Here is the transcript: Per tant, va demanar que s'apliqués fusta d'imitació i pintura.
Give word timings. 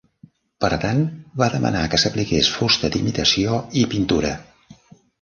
Per 0.63 0.69
tant, 0.85 1.03
va 1.43 1.51
demanar 1.57 1.85
que 1.93 2.01
s'apliqués 2.05 2.51
fusta 2.57 2.93
d'imitació 2.97 3.63
i 3.83 3.89
pintura. 3.97 4.37